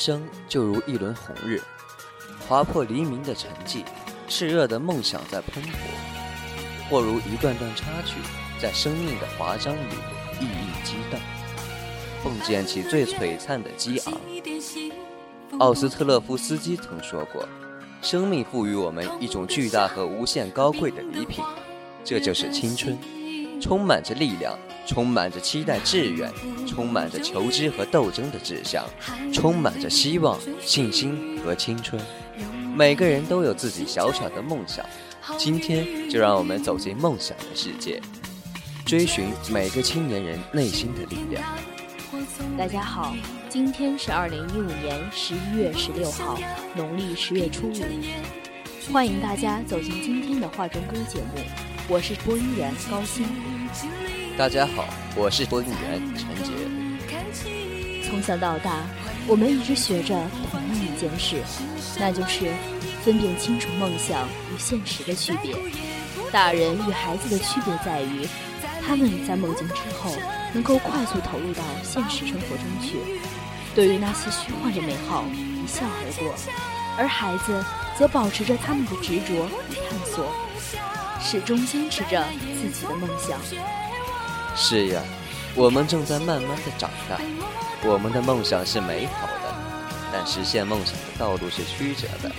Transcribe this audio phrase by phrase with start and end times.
[0.00, 1.60] 生就如一轮红日，
[2.48, 3.84] 划破黎明的沉寂，
[4.28, 5.78] 炽热的梦想在喷薄；
[6.88, 8.16] 或如一段段插曲，
[8.58, 9.94] 在生命的华章里
[10.40, 11.20] 熠熠激荡，
[12.24, 14.18] 迸溅起最璀璨的激昂。
[15.58, 17.46] 奥斯特勒夫斯基曾说过
[18.00, 21.44] ：“生命赋予我们一种巨大和无限高贵的礼品，
[22.02, 22.96] 这就是青春，
[23.60, 26.28] 充满着力量。”充满着期待、志愿，
[26.66, 28.84] 充满着求知和斗争的志向，
[29.32, 32.00] 充满着希望、信心和青春。
[32.74, 34.84] 每个人都有自己小小的梦想，
[35.38, 38.02] 今天就让我们走进梦想的世界，
[38.84, 41.44] 追寻每个青年人内心的力量。
[42.58, 43.14] 大家好，
[43.48, 46.36] 今天是二零一五年十一月十六号，
[46.74, 51.38] 农历十月初五，欢迎大家走进今天的画中歌节目，
[51.90, 53.26] 我是播音员高鑫。
[54.38, 54.84] 大家好，
[55.16, 56.52] 我是播音员陈杰。
[58.08, 58.86] 从小到大，
[59.26, 60.14] 我们一直学着
[60.52, 61.42] 同样一件事，
[61.98, 62.52] 那就是
[63.02, 65.52] 分辨清楚梦想与现实的区别。
[66.30, 68.24] 大人与孩子的区别在于，
[68.86, 70.14] 他们在梦境之后
[70.54, 72.98] 能够快速投入到现实生活中去，
[73.74, 76.32] 对于那些虚幻的美好一笑而过；
[76.96, 77.64] 而孩子
[77.98, 80.32] 则保持着他们的执着与探索，
[81.30, 82.24] 始终坚持着
[82.60, 83.38] 自己的梦想。
[84.56, 85.00] 是呀，
[85.54, 87.20] 我们正在慢慢的长大。
[87.84, 89.54] 我们的梦想是美好的，
[90.12, 92.32] 但实现梦想的道路是曲折的。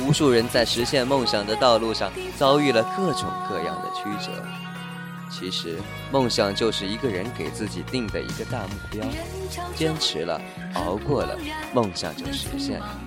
[0.00, 4.32] 无数人在实现梦想的道路上遭遇了各种各样的曲折。
[5.30, 5.78] 其实，
[6.10, 9.06] 梦想就是一个人给自己定的一个大目标，
[9.76, 10.40] 坚持了，
[10.74, 11.38] 熬过了，
[11.72, 13.00] 梦想就实现了。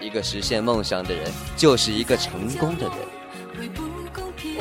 [0.00, 2.96] 一个实现梦想的人，就是一个成功的人。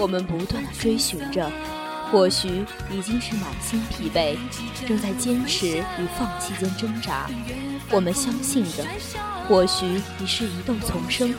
[0.01, 1.47] 我们不断的追寻着。
[2.12, 4.35] 或许已经是满心疲惫，
[4.85, 7.29] 正在坚持与放弃间挣扎。
[7.89, 8.84] 我们相信着，
[9.47, 11.34] 或许已是疑窦丛生，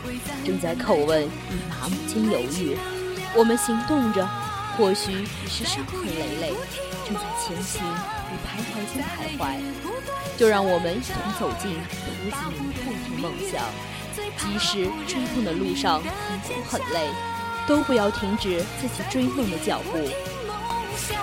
[0.47, 2.79] 正在叩问与麻木间犹豫。
[3.37, 4.27] 我们行动着，
[4.79, 6.55] 或许已是伤痕累累，
[7.05, 7.83] 正在前行
[8.31, 9.61] 与徘徊间徘徊。
[10.39, 13.63] 就让我们一同走进胡子明不停梦想，
[14.39, 17.09] 即使追梦的路上很苦很累，
[17.67, 19.99] 都不要停止自己追梦的脚步。
[19.99, 20.57] 梦
[20.97, 21.17] 想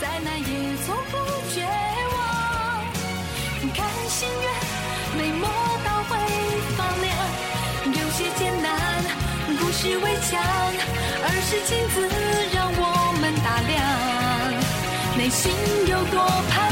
[0.00, 1.16] 再难也从不
[1.52, 1.66] 绝
[2.14, 2.18] 望
[3.74, 4.48] 看星月，
[5.16, 5.48] 没磨
[5.84, 6.10] 到会
[6.76, 7.08] 发亮。
[7.86, 8.68] 有些艰难，
[9.58, 10.40] 不是围墙，
[11.22, 11.96] 而是镜子，
[12.54, 12.82] 让我
[13.20, 13.70] 们打量
[15.16, 15.52] 内心
[15.86, 16.16] 有多
[16.50, 16.69] 盼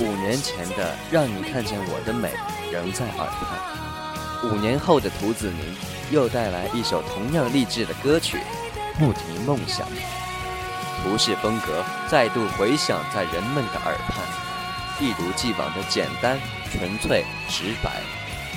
[0.00, 2.32] 五年前的让你看见我的美
[2.72, 5.76] 仍在耳畔，五年后的涂子明
[6.10, 8.38] 又带来一首同样励志的歌曲
[8.98, 9.86] 《不停梦想》，
[11.02, 14.24] 图式风格再度回响在人们的耳畔，
[14.98, 16.40] 一如既往的简单、
[16.72, 18.02] 纯粹、直白，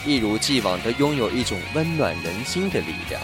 [0.05, 3.21] 一如既往的拥有一种温暖人心的力量。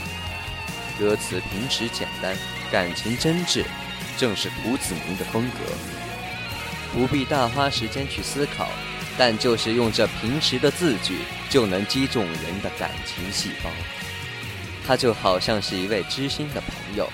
[1.00, 2.36] 歌词平实简单，
[2.72, 3.64] 感情真挚，
[4.20, 6.03] 正是涂子明的风格。
[6.94, 8.70] 不必大花时间去思考，
[9.18, 11.18] 但就是用这平时的字句，
[11.50, 13.70] 就能击中人的感情细胞。
[14.86, 17.10] 他就好像是一位知心的朋友，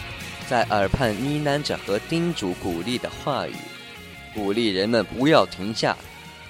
[0.49, 3.53] 在耳畔呢喃着和叮嘱鼓励的话语，
[4.33, 5.97] 鼓励人们不要停下，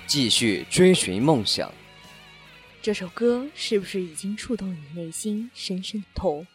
[0.07, 1.71] 继续追寻梦想。
[2.81, 6.48] 这首歌是不是已经触动你内心深深的痛？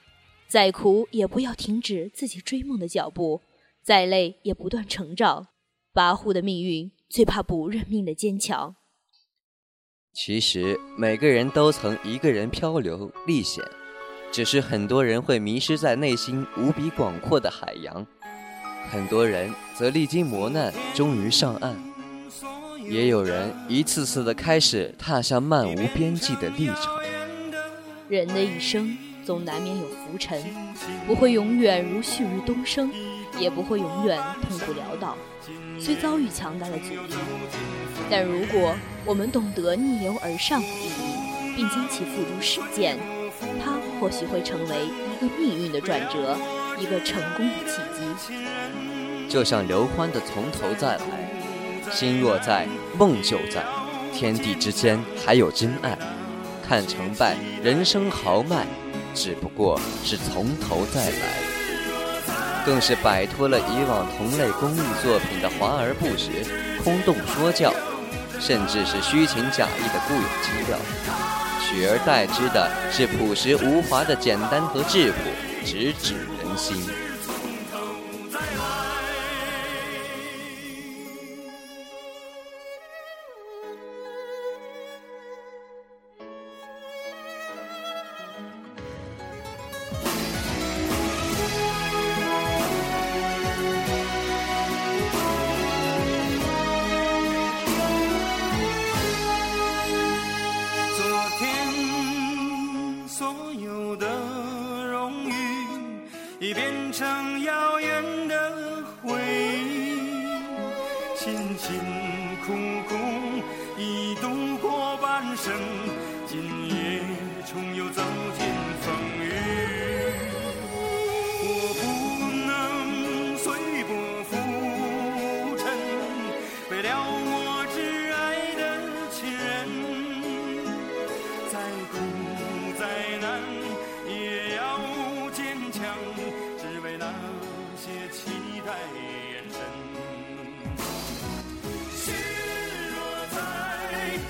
[0.48, 3.42] 再苦也不要停止自己追梦的脚步，
[3.82, 5.48] 再累也不断成长。
[5.94, 8.74] 跋扈的命运最怕不认命的坚强。
[10.12, 13.64] 其实每个人都曾一个人漂流历险，
[14.32, 18.04] 只是很多人会迷失在内心无比广阔的海洋，
[18.90, 21.76] 很多人则历经磨难终于上岸，
[22.82, 26.92] 也有人一次次的开始踏上漫无边际的历程。
[28.08, 30.42] 人的一生总难免有浮沉，
[31.06, 32.92] 不会永远如旭日东升，
[33.38, 35.16] 也不会永远痛苦潦倒。
[35.78, 37.14] 虽遭遇强大的阻力，
[38.10, 40.90] 但如果我们懂得逆流而上的意，
[41.56, 42.98] 并将其付诸实践，
[43.62, 46.36] 它或许会成为一个命运的转折，
[46.78, 49.28] 一个成功的契机。
[49.28, 51.02] 就像刘欢的《从头再来》，
[51.92, 52.66] 心若在，
[52.98, 53.64] 梦就在，
[54.12, 55.98] 天地之间还有真爱。
[56.66, 58.66] 看成败，人生豪迈，
[59.14, 61.43] 只不过是从头再来。
[62.64, 66.30] 更是摆脱了以往同类公益作品的华而不实、
[66.82, 67.72] 空洞说教，
[68.40, 70.78] 甚至是虚情假意的固有基调，
[71.60, 75.18] 取而代之的是朴实无华的简单和质朴，
[75.64, 77.03] 直指人心。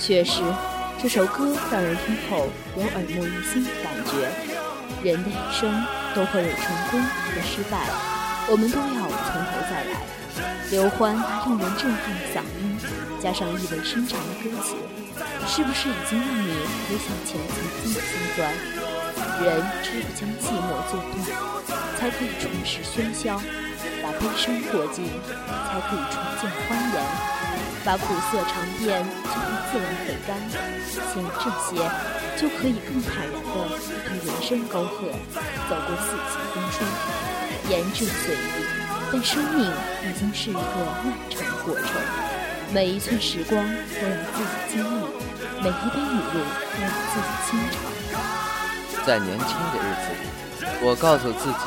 [0.07, 0.43] 确实，
[1.01, 4.29] 这首歌让人听后有耳目一新的感觉。
[5.03, 5.73] 人的一生
[6.15, 7.89] 都会有成功和失败，
[8.47, 10.05] 我们都要从头再来。
[10.71, 12.77] 刘欢那令人震撼的嗓音，
[13.19, 14.77] 加上意味深长的歌词，
[15.49, 16.53] 是不是已经让你
[16.85, 18.53] 回想起了曾经的辛酸？
[19.41, 21.25] 人只有将寂寞做断，
[21.97, 23.41] 才可以重拾喧嚣；
[24.03, 25.09] 把悲伤过尽，
[25.73, 27.01] 才可以重见欢颜。
[27.85, 30.35] 把苦涩尝遍，就会自然回甘。
[31.13, 31.77] 先有这些，
[32.41, 33.55] 就可以更坦然地
[34.09, 35.13] 与人生沟壑，
[35.69, 36.89] 走过四季风霜，
[37.69, 38.39] 言至岁月。
[39.13, 39.71] 但生命
[40.03, 40.59] 已经是一个
[41.05, 41.87] 漫长的过程，
[42.73, 45.05] 每一寸时光都有自己经历，
[45.61, 47.73] 每一杯雨露都有自己心肠。
[49.07, 51.67] 在年轻的日子里，我告诉自己，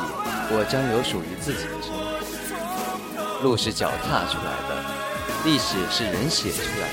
[0.50, 3.42] 我将有属于自己的生活。
[3.44, 4.97] 路是脚踏出来的。
[5.44, 6.88] 历史是人写出来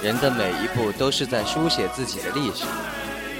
[0.00, 2.64] 的，人的每一步都是在书写自己的历史。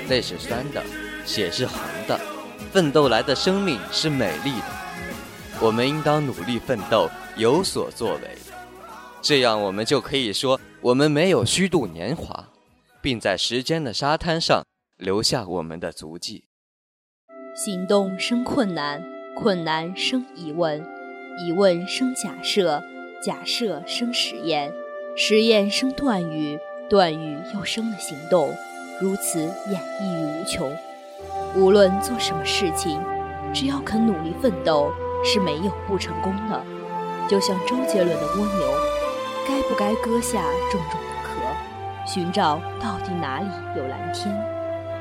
[0.08, 0.82] 泪是酸的，
[1.26, 1.76] 血是红
[2.06, 2.18] 的，
[2.72, 4.66] 奋斗来的生命是美丽的。
[5.60, 8.38] 我们应当努力奋斗，有所作为，
[9.20, 12.48] 这样我们就可以说，我们没有虚度年华，
[13.02, 14.64] 并在时间的沙滩上
[14.96, 16.44] 留下我们的足迹。
[17.54, 19.02] 行动生困难，
[19.34, 20.86] 困难生疑问，
[21.44, 22.82] 疑问生假设。
[23.20, 24.72] 假设生实验，
[25.16, 28.54] 实验生断语，断语又生了行动，
[29.00, 30.72] 如此演绎无穷。
[31.56, 33.00] 无论做什么事情，
[33.52, 34.92] 只要肯努力奋斗，
[35.24, 36.64] 是没有不成功的。
[37.28, 38.68] 就像周杰伦的《蜗牛》，
[39.48, 44.32] 该不该割下重重的壳，寻找到底哪里有蓝天？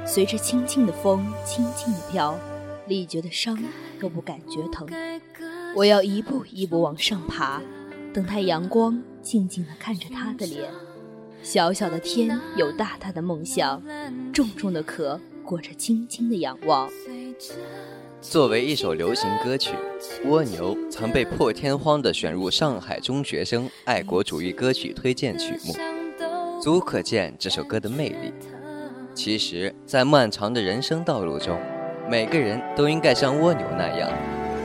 [0.07, 2.35] 随着轻轻的风，轻轻的飘，
[2.87, 3.57] 力觉的伤
[4.01, 4.87] 都不感觉疼。
[5.75, 7.61] 我要一步一步往上爬。
[8.17, 10.71] 等待阳光，静静地看着他的脸。
[11.43, 13.79] 小小的天有大大的梦想，
[14.33, 16.89] 重重的壳裹着轻轻的仰望。
[18.19, 19.75] 作为一首流行歌曲，
[20.27, 25.75] 《蜗牛》曾被破天荒地选入上海中学生爱国主义歌曲推荐曲目，
[26.59, 28.33] 足可见这首歌的魅力。
[29.13, 31.55] 其实，在漫长的人生道路中，
[32.09, 34.11] 每个人都应该像蜗牛那样，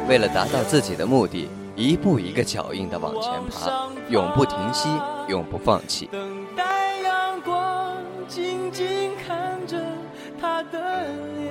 [0.09, 1.49] 为了达到自己的目的。
[1.75, 4.88] 一步一个脚印的往前爬，永不停息，
[5.29, 6.07] 永不放弃。
[6.12, 7.97] 等待阳光，
[8.29, 9.81] 静静看着
[10.41, 11.07] 他的
[11.38, 11.50] 脸。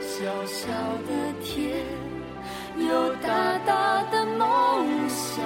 [0.00, 0.68] 小小
[1.06, 1.84] 的天，
[2.76, 5.44] 有大大的梦想。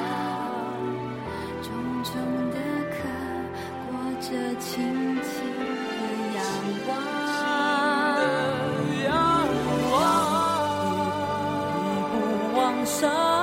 [1.62, 2.14] 重重
[2.50, 2.56] 的
[2.90, 2.96] 壳，
[3.90, 4.28] 裹着
[4.58, 5.55] 轻轻
[12.86, 13.35] 伤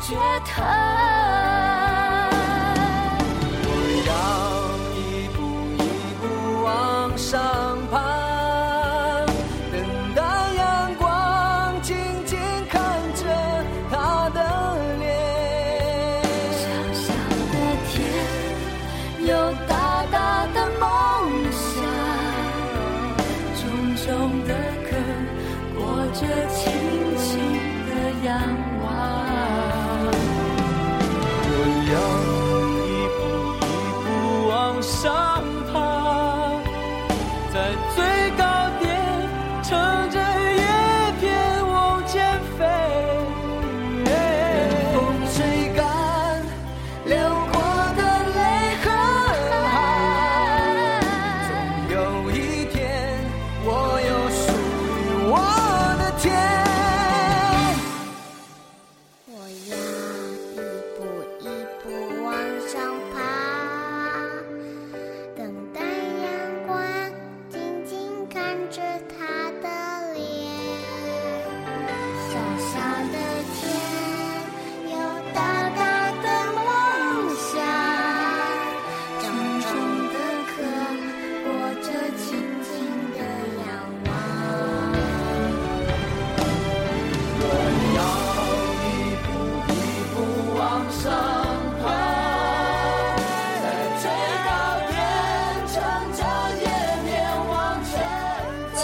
[0.00, 1.35] 觉疼。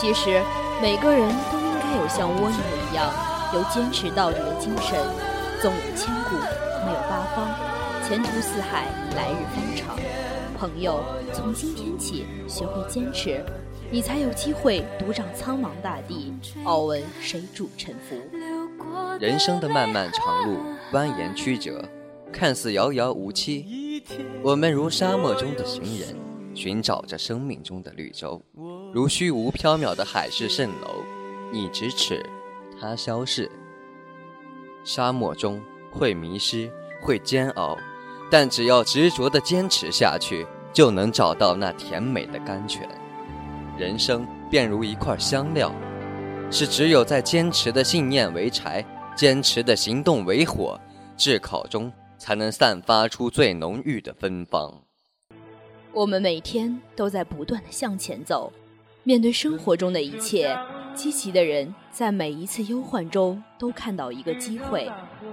[0.03, 0.43] 其实，
[0.83, 2.59] 每个人都应该有像蜗牛
[2.91, 3.09] 一样
[3.55, 4.99] 有坚持到底的精神。
[5.61, 6.35] 纵有千古，
[6.85, 7.47] 没有八方；
[8.05, 9.97] 前途似海，来日方长。
[10.59, 13.45] 朋友，从今天起学会坚持，
[13.93, 18.17] 你才有机会独掌苍茫大地，傲闻谁主沉浮。
[19.21, 20.59] 人生的漫漫长路，
[20.91, 21.81] 蜿蜒曲折，
[22.33, 24.03] 看似遥遥无期。
[24.43, 26.17] 我们如沙漠中的行人，
[26.57, 28.43] 寻找着生命中的绿洲。
[28.93, 31.03] 如虚无缥缈的海市蜃楼，
[31.51, 32.23] 你咫尺，
[32.79, 33.51] 他消逝。
[34.85, 35.59] 沙漠中
[35.91, 36.71] 会迷失，
[37.01, 37.75] 会煎熬，
[38.31, 42.87] 但只要执着地坚持下去，就能找到那甜美的甘泉。
[43.79, 45.75] 人生便如一块香料，
[46.51, 48.85] 是只有在坚持的信念为柴，
[49.17, 50.79] 坚持的行动为火，
[51.17, 54.83] 炙烤中才能散发出最浓郁的芬芳。
[55.95, 58.53] 我们每天都在不断的向前走。
[59.05, 60.57] 面对生活中的一切，
[60.95, 64.89] 积极的人在每一次忧患中都看到一个机会，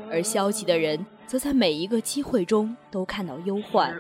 [0.10, 3.96] 而消极的人则在每一个机会中都看到忧患。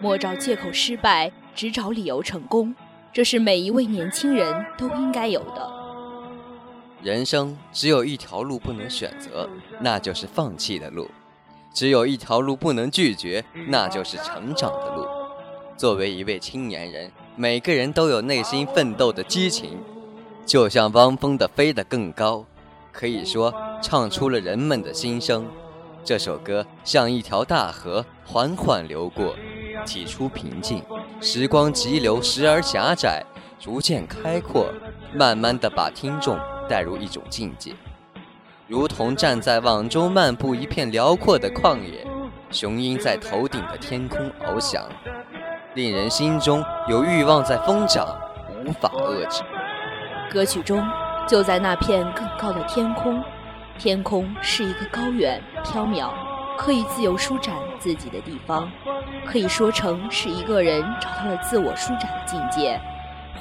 [0.00, 2.74] 莫找借口失败，只找理由成功，
[3.12, 5.70] 这是每一位年轻人都应该有的。
[7.02, 9.46] 人生只有一条路不能选择，
[9.80, 11.04] 那就是放弃的路；
[11.74, 15.06] 只有一条路不能拒绝，那就是成长的路。
[15.76, 17.12] 作为一位青年人。
[17.34, 19.78] 每个人都有内心奋斗的激情，
[20.44, 22.38] 就像汪峰的《飞得更高》，
[22.92, 25.48] 可以说唱出了人们的心声。
[26.04, 29.34] 这首歌像一条大河，缓缓流过，
[29.86, 30.82] 起初平静，
[31.22, 33.24] 时光急流，时而狭窄，
[33.58, 34.66] 逐渐开阔，
[35.14, 37.72] 慢慢的把听众带入一种境界，
[38.68, 42.06] 如同站在网中漫步一片辽阔的旷野，
[42.50, 44.84] 雄鹰在头顶的天空翱翔。
[45.74, 48.06] 令人心中有欲望在疯长，
[48.62, 49.42] 无法遏制。
[50.30, 50.86] 歌曲中，
[51.26, 53.24] 就在那片更高的天空，
[53.78, 56.10] 天空是一个高远缥缈、
[56.58, 58.70] 可以自由舒展自己的地方，
[59.24, 62.78] 可以说成是一个人找到了自我舒展的境界，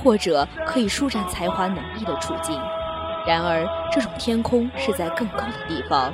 [0.01, 2.57] 或者可以舒展才华能力的处境。
[3.27, 6.13] 然而，这种天空是在更高的地方，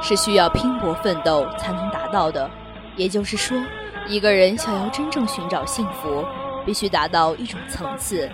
[0.00, 2.50] 是需要拼搏奋斗才能达到的。
[2.96, 3.62] 也就是说。
[4.08, 6.24] 一个人想要真正寻找幸福，
[6.66, 8.30] 必须达到一种层次。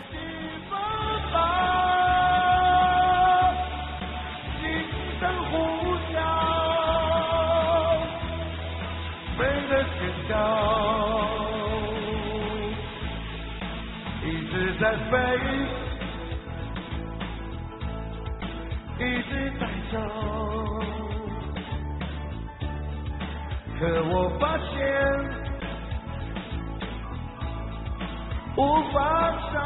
[14.24, 15.16] 一直在飞，
[18.98, 19.96] 一直在走，
[23.78, 25.37] 可我发现。
[28.58, 28.98] 无法
[29.52, 29.56] 找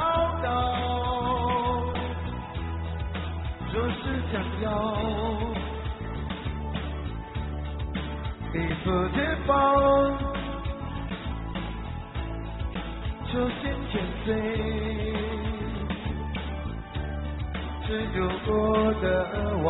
[0.42, 0.46] 到，
[3.72, 4.68] 若是想要
[8.52, 9.50] 一个地方，
[13.32, 13.94] 就先减
[14.26, 14.28] 碎，
[17.86, 18.50] 只有过
[19.00, 19.02] 的
[19.64, 19.66] 忘。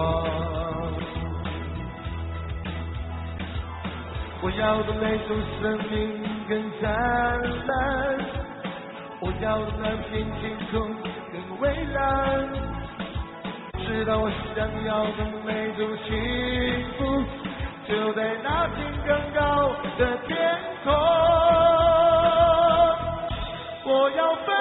[4.45, 5.62] 我要的那种生
[5.93, 5.95] 命
[6.49, 6.50] 更
[6.81, 6.91] 灿
[7.69, 7.71] 烂，
[9.25, 10.75] 我要的那片天空
[11.31, 11.62] 更蔚
[11.95, 12.02] 蓝，
[13.87, 15.49] 知道我想要的那
[15.79, 16.11] 种幸
[16.99, 17.00] 福，
[17.87, 18.76] 就在那片
[19.07, 20.35] 更高的天
[20.83, 20.93] 空。
[23.85, 24.51] 我要飞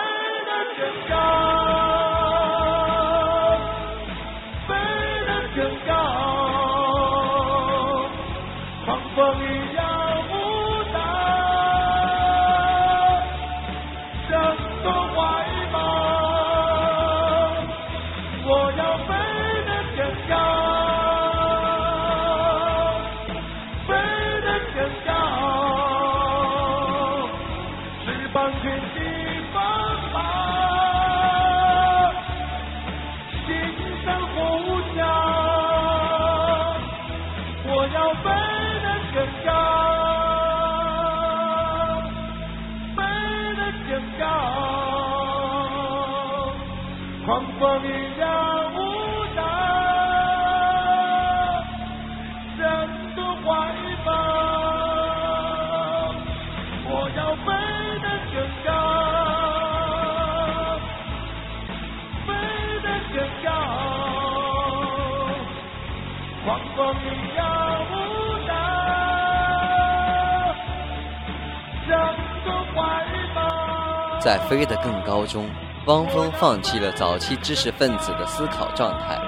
[74.20, 75.50] 在飞得更高中，
[75.88, 79.20] 汪峰放弃了早期知识分子的思考状态，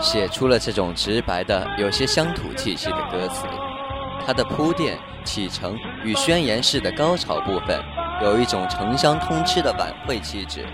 [0.00, 3.46] 写出了这种直白的、有些乡土气息的歌词。
[4.24, 7.82] 他的铺垫、启程与宣言式的高潮部分，
[8.22, 10.64] 有一种城乡通吃的晚会气质。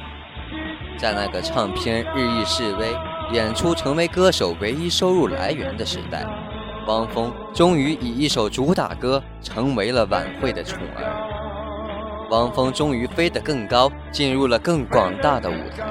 [0.99, 2.95] 在那个唱片日益式微、
[3.35, 6.25] 演出成为歌手唯一收入来源的时代，
[6.87, 12.29] 汪峰终于以一首主打歌成为了晚会的宠儿。
[12.31, 15.85] 汪峰终于飞得更高，进入了更广大的舞台，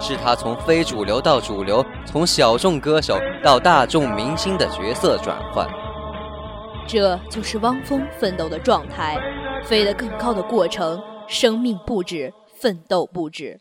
[0.00, 5.68] 是他从非主流到主流，从小众歌手到大众明星的角色转换。
[6.86, 9.18] 这就是汪峰奋斗的状态，
[9.64, 13.58] 飞得更高的过程，生命不止，奋斗不止。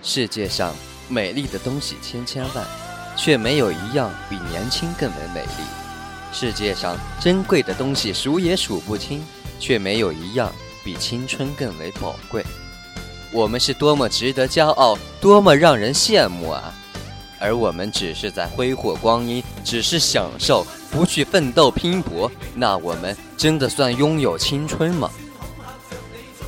[0.00, 0.72] 世界上
[1.12, 2.66] 美丽的东西千千万，
[3.16, 5.64] 却没有一样比年轻更为美丽。
[6.32, 9.22] 世界上珍贵的东西数也数不清。
[9.62, 12.44] 却没有一样比青春更为宝贵。
[13.30, 16.74] 我们是多么值得骄傲，多么让人羡慕啊！
[17.38, 25.08] 而我们只是在挥霍光阴，只是享受，不去奋斗拼搏，那我们真的算拥有青春吗？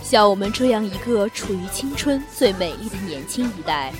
[0.02, 3.92] 像我们这样一个处于青春最美丽的年轻一代，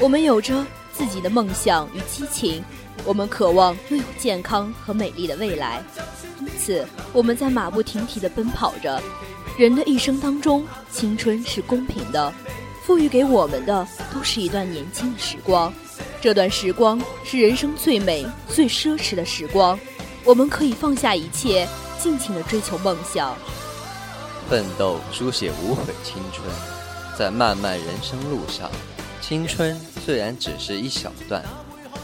[0.00, 2.62] 我们有着自己的梦想与激情，
[3.04, 5.82] 我们渴望拥有健康和美丽的未来。
[6.40, 9.02] 因此，我们在马不停蹄地奔跑着。
[9.56, 12.32] 人的一生当中，青春是公平的，
[12.84, 15.72] 赋予给我们的都是一段年轻的时光。
[16.20, 19.78] 这段时光是人生最美、最奢侈的时光。
[20.24, 21.66] 我们可以放下一切，
[21.98, 23.34] 尽情地追求梦想。
[24.48, 26.48] 奋斗，书写无悔青春。
[27.18, 28.70] 在漫漫人生路上，
[29.28, 31.44] 青春虽然只是一小段，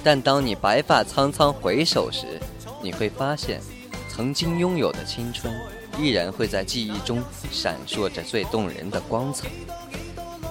[0.02, 2.38] 但当你白发苍苍回首时，
[2.82, 3.62] 你会发现。
[4.10, 5.50] 曾经拥有的青春，
[5.98, 9.48] 依然会在记忆中闪烁着最动人的光彩。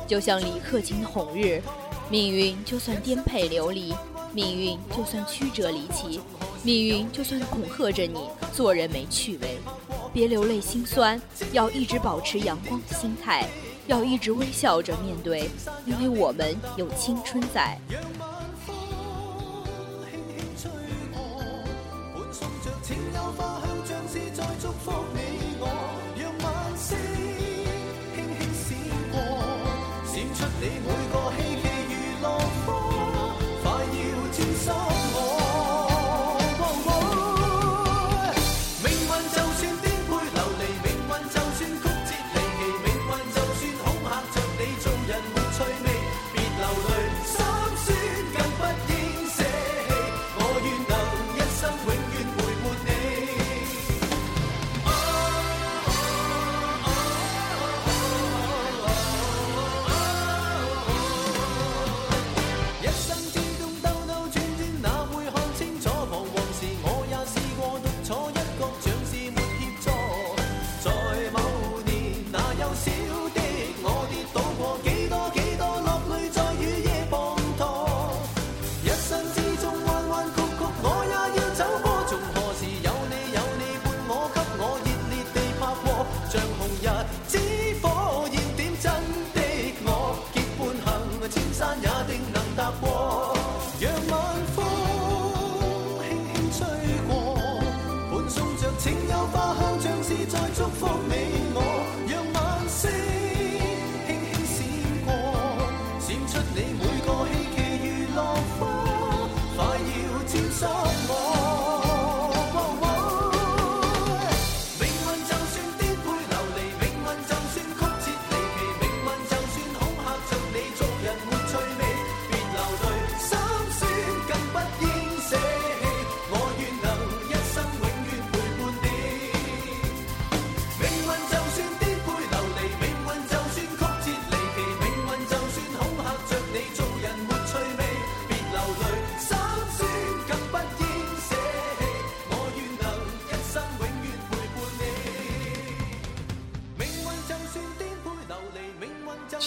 [0.08, 1.62] 就像李克勤的《红日》，
[2.10, 3.94] 命运就算颠沛流离，
[4.34, 6.20] 命运就算曲折离奇，
[6.64, 8.20] 命运就算恐吓着你
[8.52, 9.60] 做人没趣味，
[10.12, 13.48] 别流泪心酸，要一直保持阳光的心态，
[13.88, 15.50] 要一直微笑着面对，
[15.86, 17.78] 因为我们有青春在。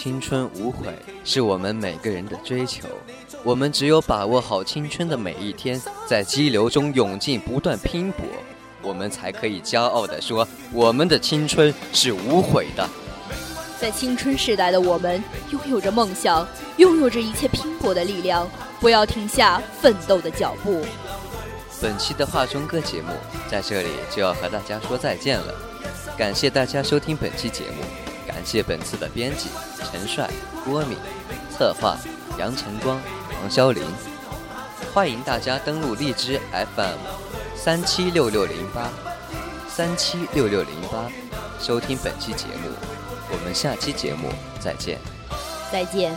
[0.07, 2.87] 青春无悔是我们每个人的追求。
[3.43, 8.25] 我们只有把握好青春的每一天，在激流中勇进，不断拼搏，
[8.83, 12.89] 我们才可以骄傲地说，我们的青春是无悔的。
[13.81, 20.87] 在青春时代的我们，拥有着梦想，拥有着一切拼搏的力量，不要停下奋斗的脚步。
[21.83, 23.09] 本期的画中歌节目
[23.51, 25.53] 在这里就要和大家说再见了，
[26.17, 27.83] 感谢大家收听本期节目，
[28.37, 29.49] 感谢本次的编辑
[29.91, 30.29] 陈帅、
[30.63, 30.99] 郭敏，
[31.51, 31.97] 策划
[32.39, 33.01] 杨晨光、
[33.41, 33.83] 王潇林，
[34.93, 36.99] 欢迎大家登录荔枝 FM
[37.57, 38.91] 三七六六零八
[39.67, 41.11] 三七六六零八
[41.59, 42.69] 收听本期节目。
[43.31, 44.29] 我们下期节目
[44.61, 44.99] 再见。
[45.73, 46.15] 再见。